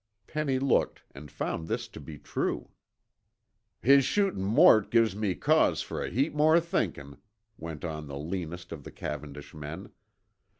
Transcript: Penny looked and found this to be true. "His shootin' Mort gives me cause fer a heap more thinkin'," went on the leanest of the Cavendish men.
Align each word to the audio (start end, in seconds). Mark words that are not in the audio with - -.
Penny 0.25 0.57
looked 0.57 1.03
and 1.13 1.29
found 1.29 1.67
this 1.67 1.87
to 1.89 1.99
be 1.99 2.17
true. 2.17 2.69
"His 3.83 4.03
shootin' 4.03 4.41
Mort 4.43 4.89
gives 4.89 5.15
me 5.15 5.35
cause 5.35 5.83
fer 5.83 6.03
a 6.03 6.09
heap 6.09 6.33
more 6.33 6.59
thinkin'," 6.59 7.17
went 7.59 7.85
on 7.85 8.07
the 8.07 8.17
leanest 8.17 8.71
of 8.71 8.83
the 8.83 8.91
Cavendish 8.91 9.53
men. 9.53 9.91